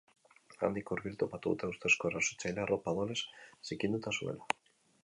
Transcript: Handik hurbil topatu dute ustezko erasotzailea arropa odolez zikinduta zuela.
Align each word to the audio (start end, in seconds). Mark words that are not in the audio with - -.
Handik 0.67 0.93
hurbil 0.95 1.17
topatu 1.23 1.53
dute 1.53 1.69
ustezko 1.73 2.11
erasotzailea 2.11 2.67
arropa 2.67 2.95
odolez 2.97 3.21
zikinduta 3.73 4.17
zuela. 4.19 4.53